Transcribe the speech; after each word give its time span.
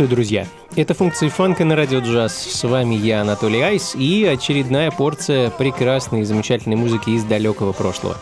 Приветствую, 0.00 0.16
друзья! 0.16 0.46
Это 0.76 0.94
функции 0.94 1.28
фанка 1.28 1.66
на 1.66 1.76
радио 1.76 1.98
джаз. 1.98 2.34
С 2.34 2.64
вами 2.64 2.94
я, 2.94 3.20
Анатолий 3.20 3.60
Айс, 3.60 3.94
и 3.94 4.24
очередная 4.24 4.90
порция 4.90 5.50
прекрасной 5.50 6.22
и 6.22 6.24
замечательной 6.24 6.76
музыки 6.76 7.10
из 7.10 7.24
далекого 7.24 7.72
прошлого. 7.72 8.16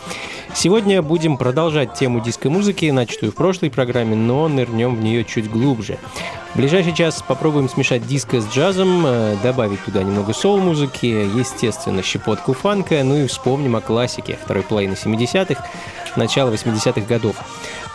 Сегодня 0.57 1.03
будем 1.03 1.37
продолжать 1.37 1.95
тему 1.95 2.21
диско-музыки, 2.21 2.87
начатую 2.87 3.31
в 3.31 3.37
прошлой 3.37 3.71
программе, 3.71 4.17
но 4.17 4.49
нырнем 4.49 4.97
в 4.97 5.05
нее 5.05 5.25
чуть 5.25 5.49
глубже. 5.49 5.99
В 6.53 6.57
ближайший 6.57 6.95
час 6.95 7.23
попробуем 7.23 7.69
смешать 7.69 8.05
диско 8.05 8.41
с 8.41 8.49
джазом, 8.49 9.07
э, 9.07 9.37
добавить 9.45 9.85
туда 9.85 10.03
немного 10.03 10.33
соул-музыки, 10.33 11.07
естественно, 11.07 12.03
щепотку 12.03 12.55
фанка, 12.55 13.05
ну 13.05 13.19
и 13.19 13.29
вспомним 13.29 13.77
о 13.77 13.81
классике 13.81 14.37
второй 14.43 14.65
половины 14.65 14.95
70-х, 14.95 15.65
начала 16.17 16.51
80-х 16.51 17.03
годов. 17.03 17.37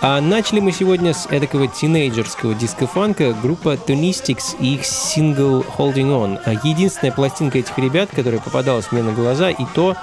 А 0.05 0.19
начали 0.19 0.59
мы 0.59 0.73
сегодня 0.73 1.13
с 1.13 1.27
эдакого 1.27 1.65
тинейджерского 1.69 2.53
диско-фанка 2.53 3.33
группа 3.41 3.75
Tonistics 3.75 4.57
и 4.59 4.73
их 4.73 4.85
сингл 4.85 5.61
Holding 5.77 6.09
On. 6.09 6.39
А 6.43 6.51
единственная 6.67 7.13
пластинка 7.13 7.59
этих 7.59 7.77
ребят, 7.77 8.09
которая 8.13 8.41
попадалась 8.41 8.91
мне 8.91 9.01
на 9.01 9.13
глаза, 9.13 9.49
и 9.49 9.65
то 9.73 9.95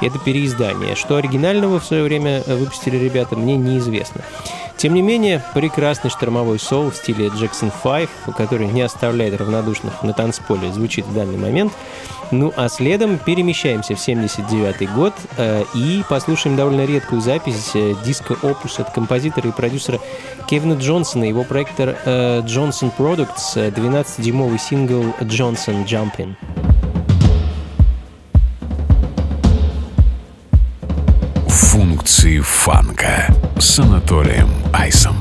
это 0.00 0.20
переиздание. 0.20 0.94
Что 0.94 1.16
оригинального 1.16 1.80
в 1.80 1.84
свое 1.84 2.04
время 2.04 2.44
выпустили 2.46 2.96
ребята, 2.96 3.34
мне 3.34 3.56
неизвестно. 3.56 4.22
Тем 4.80 4.94
не 4.94 5.02
менее, 5.02 5.42
прекрасный 5.54 6.10
штормовой 6.10 6.58
соул 6.58 6.90
в 6.90 6.96
стиле 6.96 7.26
Jackson 7.26 7.70
5, 7.82 8.34
который 8.34 8.66
не 8.66 8.80
оставляет 8.80 9.38
равнодушных 9.38 10.02
на 10.02 10.14
танцполе, 10.14 10.72
звучит 10.72 11.04
в 11.04 11.14
данный 11.14 11.36
момент– 11.36 11.72
ну 12.30 12.52
а 12.56 12.68
следом 12.68 13.18
перемещаемся 13.18 13.96
в 13.96 14.00
79 14.00 14.92
год 14.92 15.14
э, 15.36 15.64
и 15.74 16.04
послушаем 16.08 16.56
довольно 16.56 16.84
редкую 16.84 17.20
запись 17.20 17.72
э, 17.74 17.94
диска-опус 18.04 18.78
от 18.78 18.90
композитора 18.92 19.48
и 19.48 19.52
продюсера 19.52 19.98
Кевина 20.48 20.74
Джонсона, 20.74 21.24
его 21.24 21.42
проектор 21.42 21.96
э, 22.04 22.40
Johnson 22.42 22.92
Products, 22.96 23.56
12-дюймовый 23.56 24.58
сингл 24.58 25.02
«Johnson 25.20 25.84
Jumpin'». 25.84 26.36
Фанка 32.38 33.34
с 33.58 33.80
Анатолием 33.80 34.48
Айсом. 34.72 35.16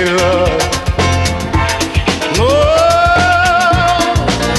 No, 0.00 0.06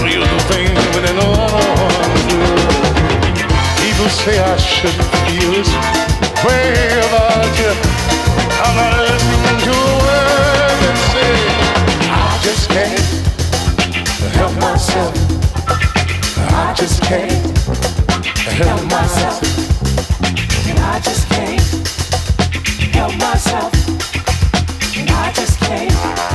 you 0.06 0.22
do 0.22 0.38
things 0.52 0.86
no. 1.18 1.30
People 3.82 4.10
say 4.10 4.38
I 4.38 4.56
shouldn't 4.58 5.10
feel 5.26 5.52
this 5.58 5.72
way 6.46 7.02
about 7.08 7.58
you. 7.58 7.74
I'm 8.62 8.76
not 8.78 8.94
listening 9.02 9.60
to 9.66 9.74
a 9.74 9.98
word 10.06 10.78
they 10.84 10.96
say. 11.10 11.34
I 12.06 12.40
just 12.44 12.70
can't 12.70 13.02
help 14.36 14.54
myself. 14.62 15.14
I 16.38 16.74
just 16.78 17.02
can't 17.02 17.32
help 18.46 18.84
myself. 18.92 19.42
I 20.78 21.00
just 21.00 21.28
can't 21.30 21.62
help 22.94 23.18
myself 23.18 23.91
change. 25.78 26.31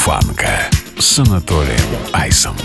фанка 0.00 0.70
с 0.98 1.18
Анатолием 1.18 1.76
Айсом. 2.14 2.56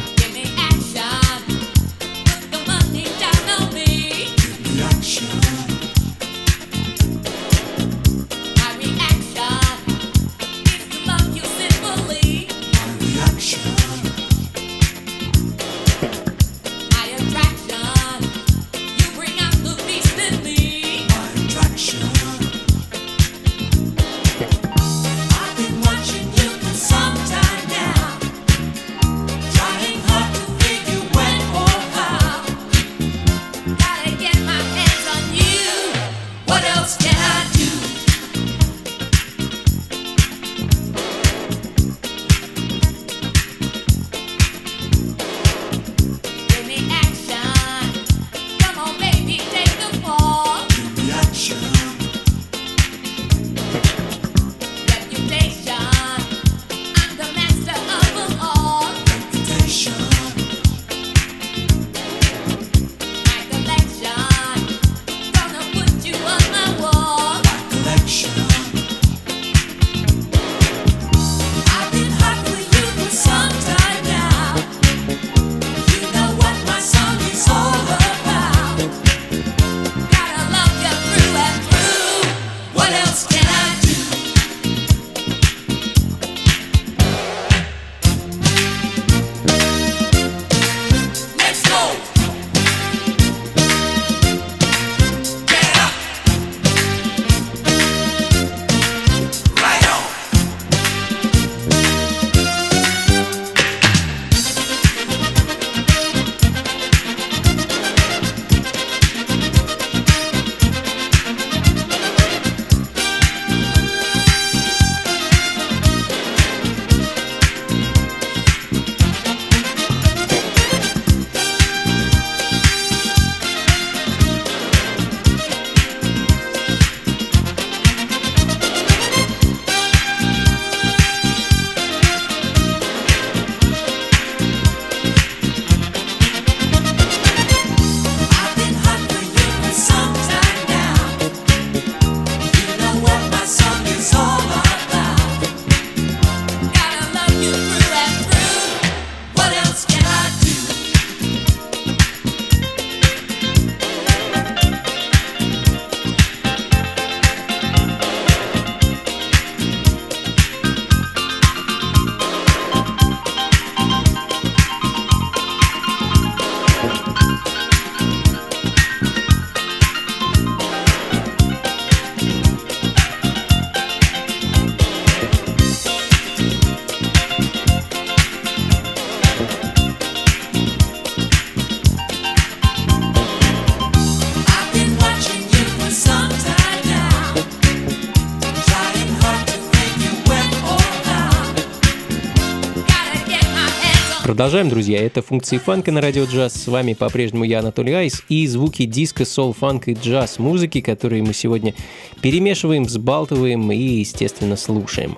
Продолжаем, 194.35 194.67
друзья. 194.67 195.01
Это 195.01 195.21
функции 195.21 195.57
фанка 195.57 195.93
на 195.93 196.01
радио 196.01 196.25
джаз. 196.25 196.55
С 196.55 196.67
вами 196.67 196.93
по-прежнему 196.93 197.45
я, 197.45 197.59
Анатолий 197.59 197.93
Айс, 197.93 198.21
и 198.27 198.45
звуки 198.47 198.83
диска, 198.83 199.23
сол, 199.23 199.53
фанк 199.53 199.87
и 199.87 199.93
джаз 199.93 200.39
музыки, 200.39 200.81
которые 200.81 201.23
мы 201.23 201.33
сегодня 201.33 201.73
перемешиваем, 202.19 202.83
взбалтываем 202.83 203.71
и, 203.71 203.77
естественно, 203.77 204.57
слушаем. 204.57 205.17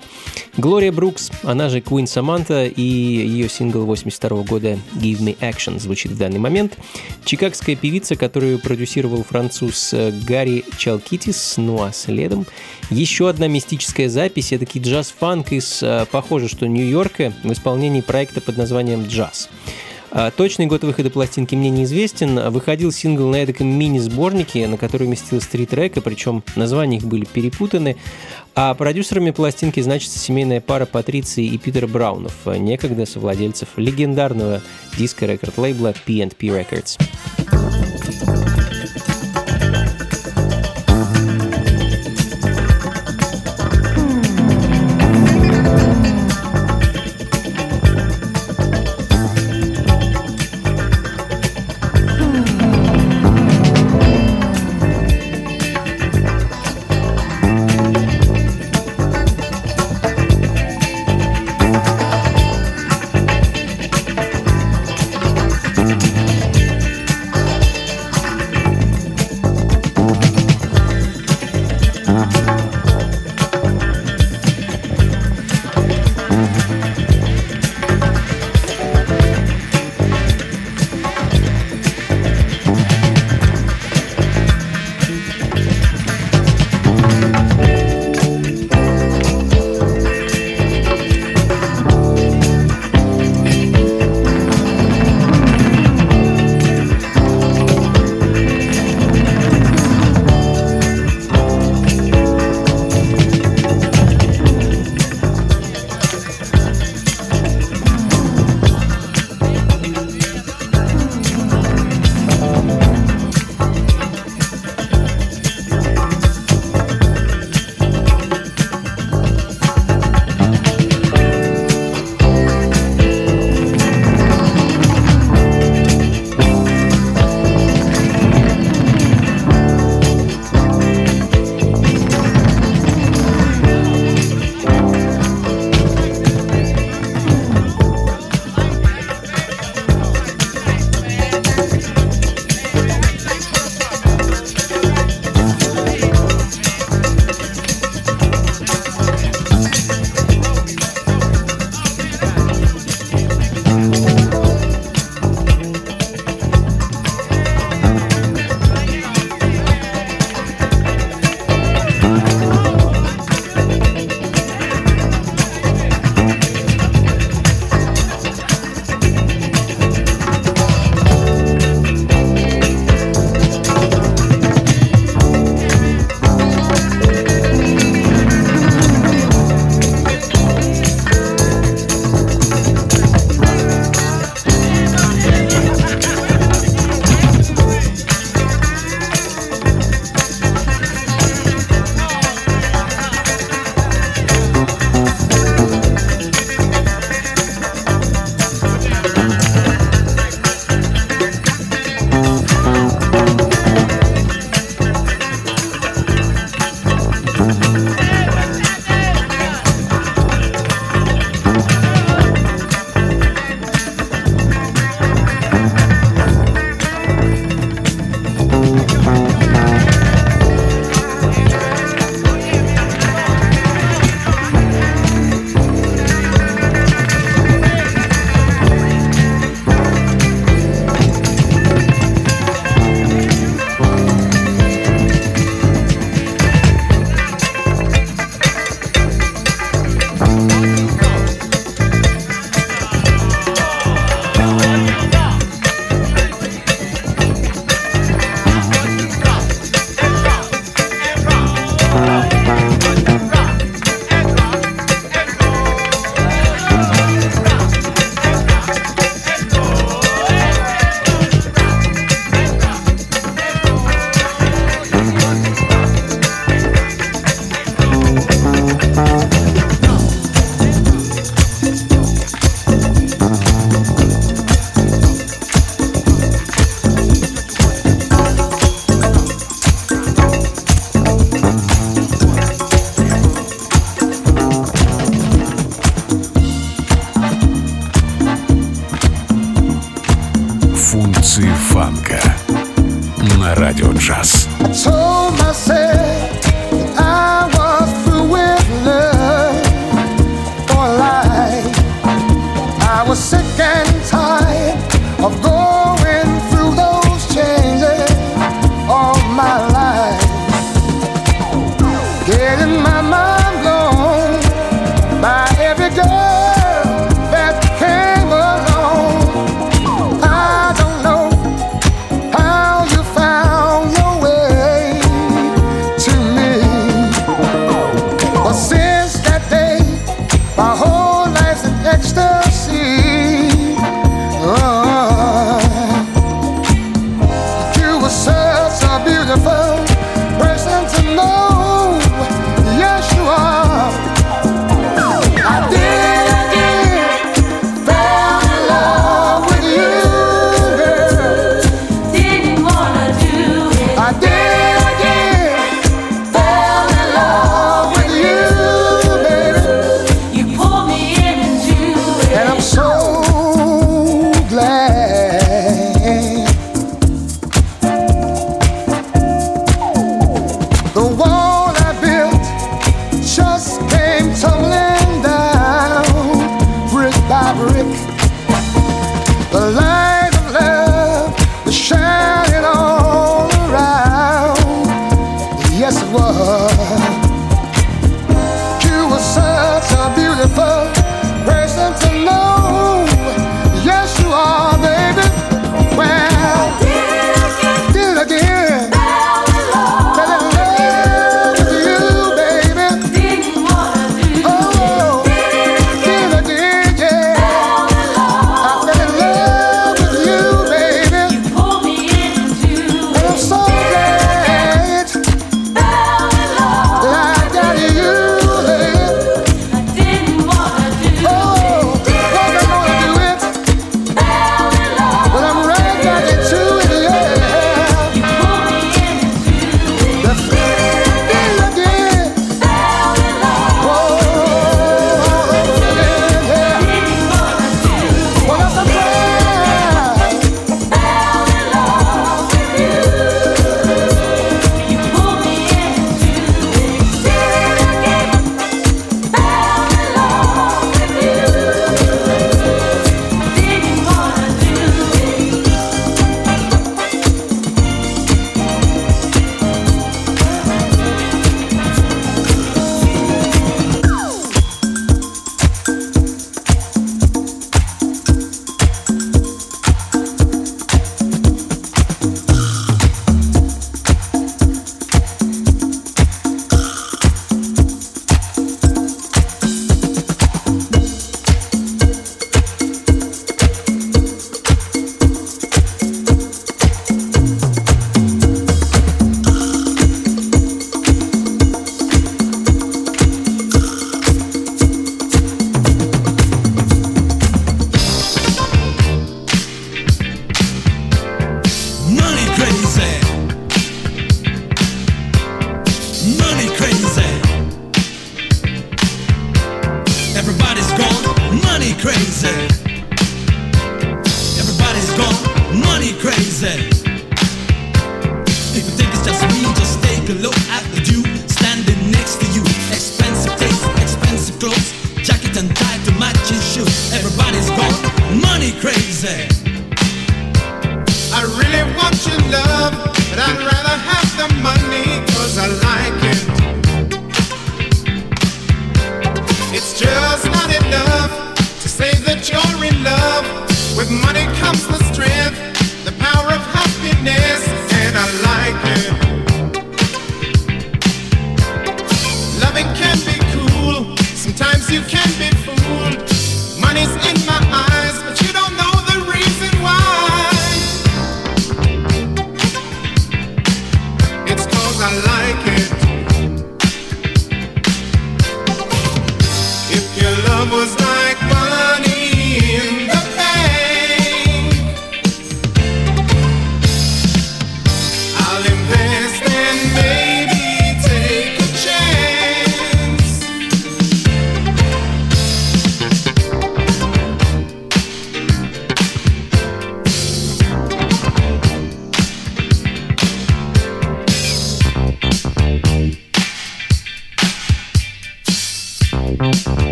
Глория 0.57 0.91
Брукс, 0.91 1.29
она 1.43 1.69
же 1.69 1.81
Queen 1.81 2.07
Саманта, 2.07 2.65
и 2.65 2.81
ее 2.81 3.47
сингл 3.47 3.85
82 3.85 4.41
года 4.41 4.79
«Give 4.95 5.19
Me 5.19 5.37
Action» 5.39 5.79
звучит 5.79 6.13
в 6.13 6.17
данный 6.17 6.39
момент. 6.39 6.79
Чикагская 7.25 7.75
певица, 7.75 8.15
которую 8.15 8.57
продюсировал 8.57 9.23
француз 9.23 9.93
э, 9.93 10.11
Гарри 10.27 10.65
Чалкитис, 10.79 11.57
ну 11.57 11.83
а 11.83 11.91
следом 11.91 12.47
еще 12.89 13.29
одна 13.29 13.47
мистическая 13.47 14.09
запись, 14.09 14.51
это 14.51 14.65
джаз-фанк 14.65 15.51
из, 15.51 15.83
э, 15.83 16.07
похоже, 16.11 16.47
что 16.47 16.67
Нью-Йорка 16.67 17.33
в 17.43 17.51
исполнении 17.51 18.01
проекта 18.01 18.41
под 18.41 18.57
названием 18.57 19.05
«Джаз». 19.05 19.49
Точный 20.35 20.65
год 20.65 20.83
выхода 20.83 21.11
пластинки 21.11 21.53
мне 21.53 21.69
неизвестен. 21.69 22.49
Выходил 22.49 22.91
сингл 22.91 23.27
на 23.27 23.43
эдаком 23.43 23.67
мини-сборнике, 23.67 24.67
на 24.67 24.77
который 24.77 25.05
уместилось 25.05 25.45
три 25.45 25.65
трека, 25.65 26.01
причем 26.01 26.43
названия 26.55 26.97
их 26.97 27.03
были 27.03 27.25
перепутаны. 27.25 27.97
А 28.55 28.73
продюсерами 28.73 29.29
пластинки 29.29 29.79
значится 29.79 30.17
семейная 30.17 30.59
пара 30.59 30.87
Патриции 30.87 31.45
и 31.45 31.57
Питера 31.59 31.85
Браунов, 31.85 32.33
некогда 32.45 33.05
совладельцев 33.05 33.69
легендарного 33.77 34.63
диско-рекорд-лейбла 34.97 35.93
P&P 36.05 36.47
Records. 36.47 36.97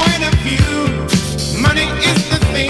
point 0.00 0.24
of 0.24 0.34
view, 0.40 1.60
money 1.60 1.86
is 2.10 2.20
the 2.30 2.38
thing. 2.52 2.69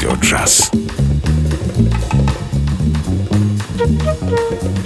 Радио 0.00 0.16
Джаз. 0.18 0.70
thank 3.76 4.62
you 4.62 4.79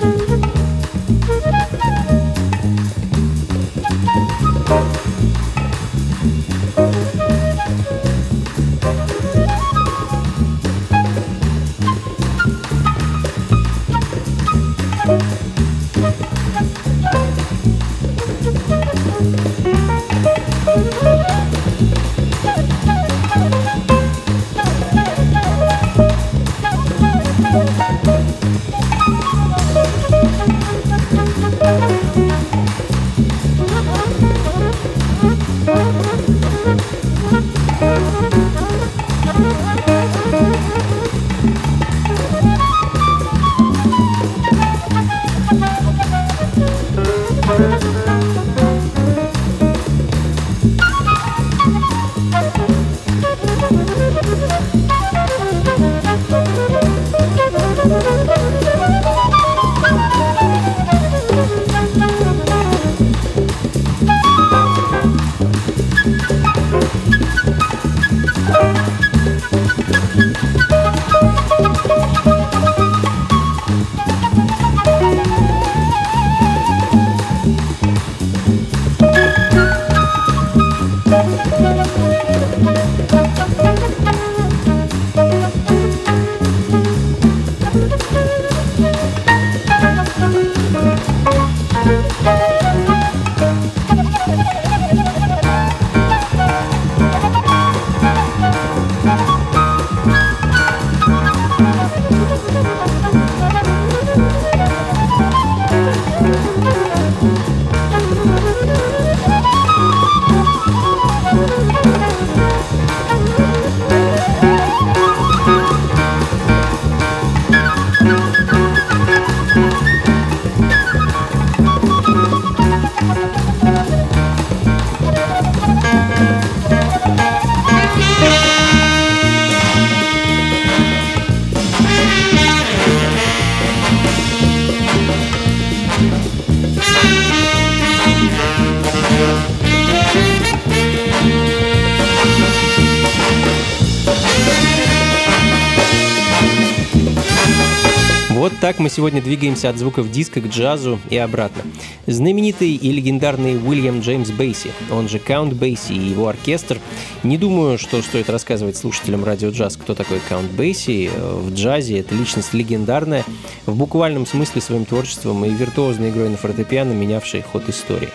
мы 148.85 148.91
сегодня 148.91 149.23
двигаемся 149.23 149.71
от 149.71 149.79
звуков 149.79 150.11
диска 150.11 150.43
к 150.43 150.47
джазу 150.47 151.01
и 151.09 151.17
обратно. 151.17 151.63
Знаменитый 152.07 152.73
и 152.73 152.93
легендарный 152.93 153.57
Уильям 153.57 154.01
Джеймс 154.01 154.29
Бейси, 154.31 154.73
он 154.91 155.09
же 155.09 155.19
Каунт 155.19 155.55
Бейси 155.55 155.95
и 155.95 156.11
его 156.11 156.29
оркестр. 156.29 156.79
Не 157.23 157.39
думаю, 157.39 157.79
что 157.79 158.03
стоит 158.03 158.29
рассказывать 158.29 158.77
слушателям 158.77 159.25
радио 159.25 159.49
джаз, 159.49 159.79
кто 159.79 159.95
такой 159.95 160.21
Каунт 160.29 160.51
Бейси. 160.51 161.11
В 161.17 161.55
джазе 161.55 162.01
это 162.01 162.15
личность 162.15 162.53
легендарная, 162.53 163.25
в 163.65 163.75
буквальном 163.75 164.27
смысле 164.27 164.61
своим 164.61 164.85
творчеством 164.85 165.43
и 165.47 165.49
виртуозной 165.49 166.11
игрой 166.11 166.29
на 166.29 166.37
фортепиано, 166.37 166.93
менявшей 166.93 167.41
ход 167.41 167.67
истории. 167.71 168.11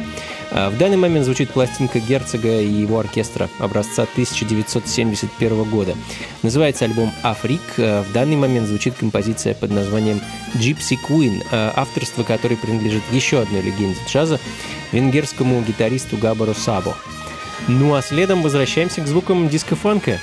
А 0.52 0.70
в 0.70 0.78
данный 0.78 0.97
момент 0.97 1.26
звучит 1.26 1.52
пластинка 1.52 2.00
Герцога 2.00 2.60
и 2.60 2.68
его 2.68 3.00
оркестра 3.00 3.50
образца 3.60 4.04
1971 4.04 5.64
года. 5.64 5.95
Называется 6.43 6.86
альбом 6.86 7.12
«Африк». 7.24 7.62
А 7.78 8.04
в 8.04 8.12
данный 8.12 8.36
момент 8.36 8.68
звучит 8.68 8.95
композиция 8.95 9.54
под 9.54 9.72
названием 9.72 10.22
«Gypsy 10.56 10.97
Queen», 11.08 11.43
а 11.52 11.74
авторство 11.76 12.24
которой 12.24 12.58
принадлежит 12.58 13.04
еще 13.12 13.41
одной 13.41 13.62
легенде 13.62 14.00
джаза, 14.08 14.39
венгерскому 14.91 15.62
гитаристу 15.62 16.18
Габару 16.18 16.54
Сабо. 16.54 16.95
Ну 17.68 17.93
а 17.93 18.02
следом 18.02 18.41
возвращаемся 18.41 19.02
к 19.02 19.08
звукам 19.08 19.50
диско-фанка. 19.50 20.20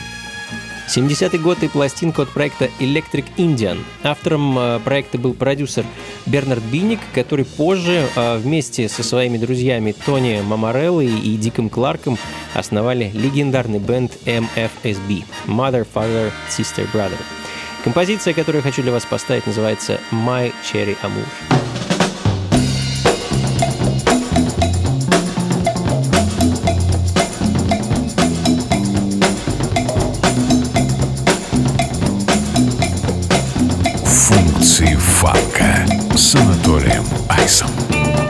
70-й 0.88 1.38
год 1.38 1.62
и 1.62 1.68
пластинка 1.68 2.22
от 2.22 2.30
проекта 2.30 2.70
Electric 2.78 3.24
Indian. 3.36 3.78
Автором 4.02 4.58
э, 4.58 4.80
проекта 4.80 5.18
был 5.18 5.34
продюсер 5.34 5.84
Бернард 6.26 6.62
Биник, 6.64 7.00
который 7.14 7.44
позже 7.44 8.08
э, 8.14 8.38
вместе 8.38 8.88
со 8.88 9.02
своими 9.02 9.38
друзьями 9.38 9.94
Тони 10.04 10.40
Мамареллой 10.42 11.08
и 11.08 11.36
Диком 11.36 11.68
Кларком 11.68 12.18
основали 12.54 13.10
легендарный 13.12 13.78
бенд 13.78 14.12
MFSB– 14.24 15.24
Mother, 15.46 15.86
Father, 15.92 16.32
Sister, 16.48 16.86
Brother. 16.92 17.18
Композиция, 17.84 18.34
которую 18.34 18.62
я 18.64 18.68
хочу 18.68 18.82
для 18.82 18.92
вас 18.92 19.04
поставить, 19.04 19.46
называется 19.46 20.00
«My 20.10 20.52
Cherry 20.64 20.96
Amour». 21.02 21.85
С 36.76 36.82
Анатолием 36.82 37.04
Айсом. 37.28 38.25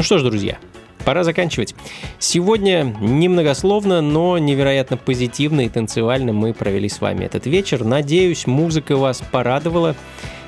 Ну 0.00 0.04
что 0.04 0.16
ж, 0.16 0.22
друзья, 0.22 0.56
пора 1.04 1.24
заканчивать. 1.24 1.74
Сегодня 2.18 2.84
немногословно, 3.02 4.00
но 4.00 4.38
невероятно 4.38 4.96
позитивно 4.96 5.60
и 5.60 5.68
танцевально 5.68 6.32
мы 6.32 6.54
провели 6.54 6.88
с 6.88 7.02
вами 7.02 7.26
этот 7.26 7.44
вечер. 7.44 7.84
Надеюсь, 7.84 8.46
музыка 8.46 8.96
вас 8.96 9.22
порадовала 9.30 9.94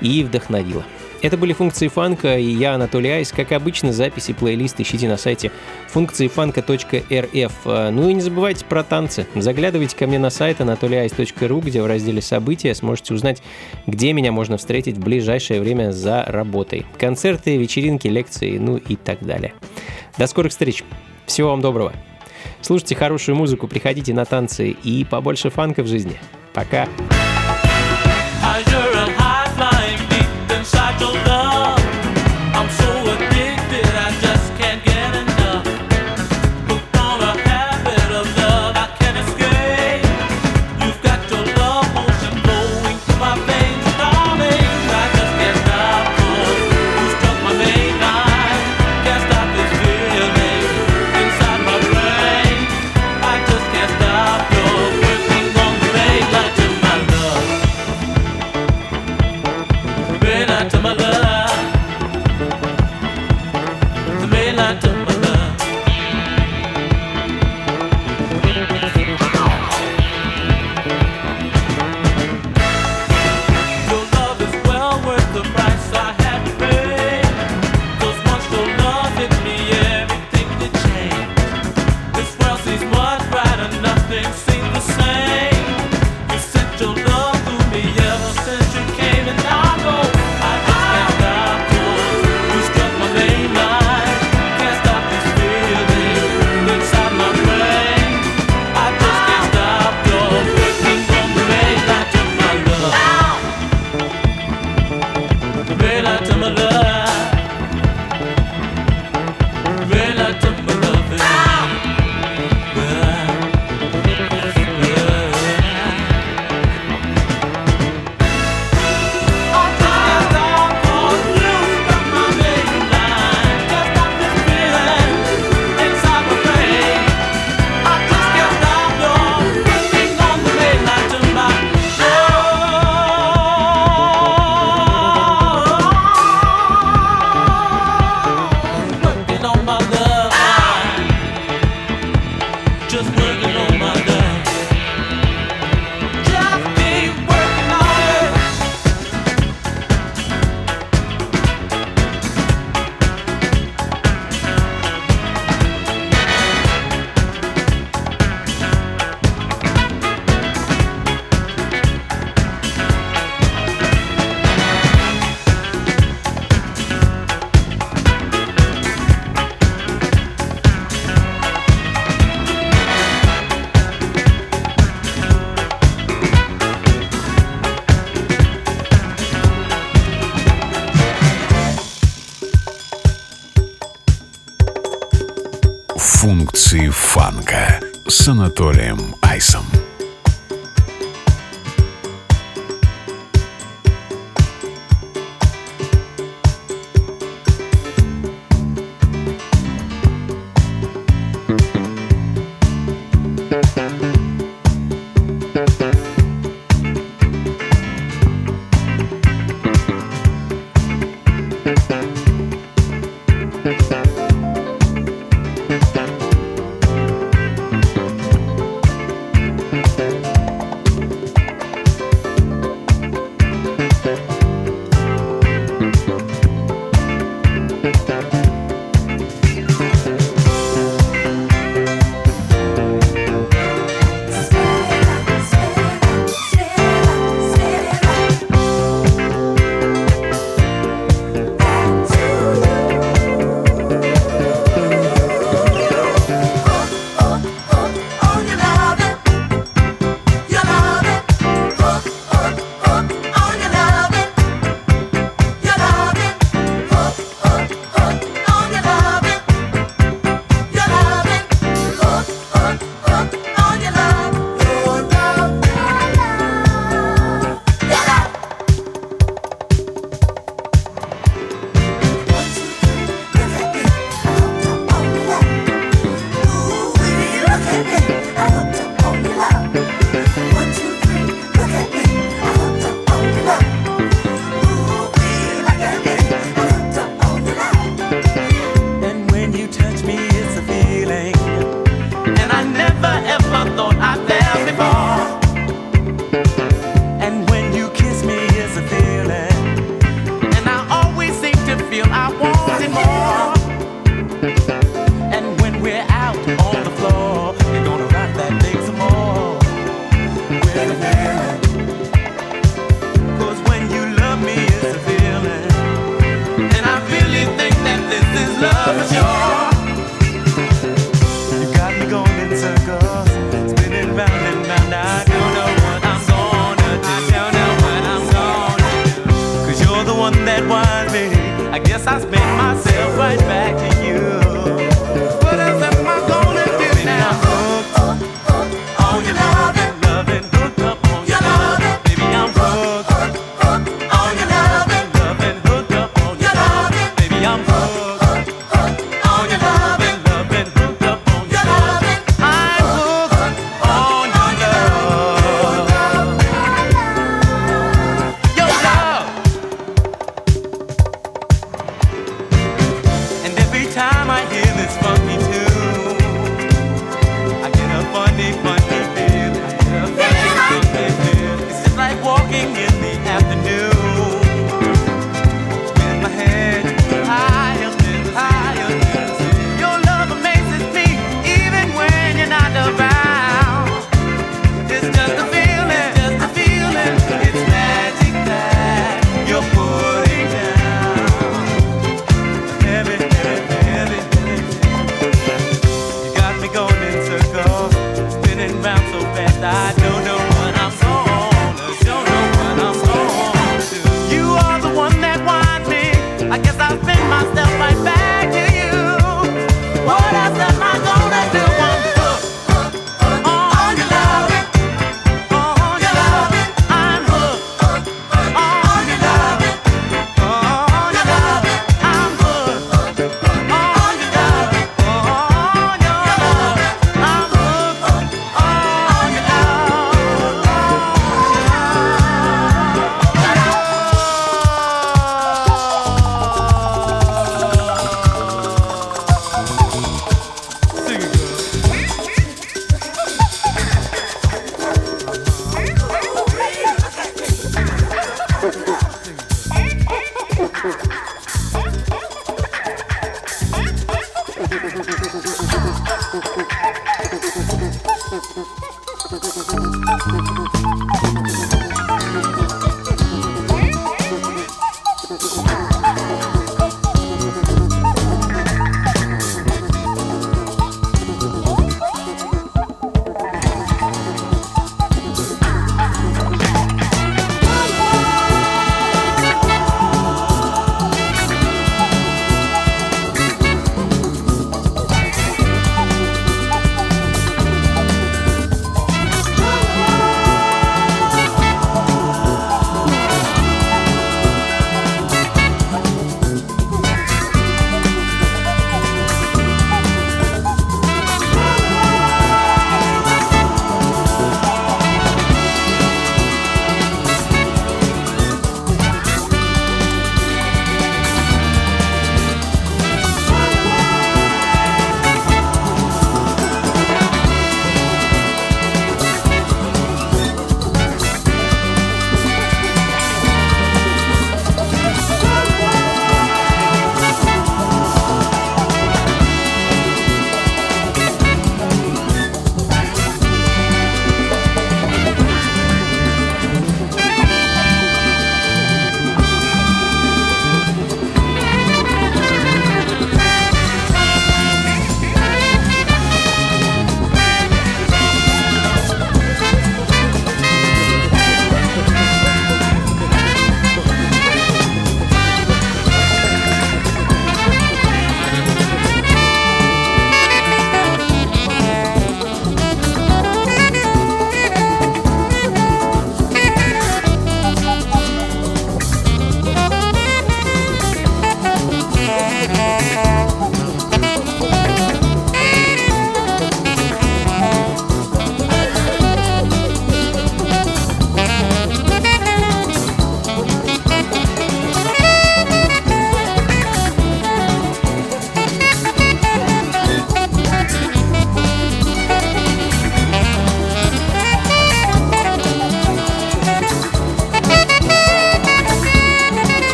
и 0.00 0.24
вдохновила. 0.24 0.82
Это 1.24 1.38
были 1.38 1.54
функции 1.54 1.88
фанка, 1.88 2.36
и 2.36 2.44
я, 2.44 2.74
Анатолий 2.74 3.08
Айс. 3.08 3.32
Как 3.32 3.52
обычно, 3.52 3.94
записи 3.94 4.34
плейлист 4.34 4.78
ищите 4.78 5.08
на 5.08 5.16
сайте 5.16 5.50
функциифанка.рф. 5.88 7.52
Ну 7.64 8.08
и 8.10 8.12
не 8.12 8.20
забывайте 8.20 8.66
про 8.66 8.84
танцы. 8.84 9.26
Заглядывайте 9.34 9.96
ко 9.96 10.06
мне 10.06 10.18
на 10.18 10.28
сайт 10.28 10.60
anatolyice.ru, 10.60 11.62
где 11.62 11.80
в 11.80 11.86
разделе 11.86 12.20
«События» 12.20 12.74
сможете 12.74 13.14
узнать, 13.14 13.42
где 13.86 14.12
меня 14.12 14.32
можно 14.32 14.58
встретить 14.58 14.98
в 14.98 15.00
ближайшее 15.00 15.62
время 15.62 15.92
за 15.92 16.24
работой. 16.26 16.84
Концерты, 16.98 17.56
вечеринки, 17.56 18.06
лекции, 18.06 18.58
ну 18.58 18.76
и 18.76 18.94
так 18.94 19.24
далее. 19.24 19.54
До 20.18 20.26
скорых 20.26 20.52
встреч. 20.52 20.84
Всего 21.24 21.48
вам 21.52 21.62
доброго. 21.62 21.94
Слушайте 22.60 22.96
хорошую 22.96 23.36
музыку, 23.36 23.66
приходите 23.66 24.12
на 24.12 24.26
танцы 24.26 24.72
и 24.72 25.04
побольше 25.06 25.48
фанка 25.48 25.84
в 25.84 25.86
жизни. 25.86 26.20
Пока. 26.52 26.86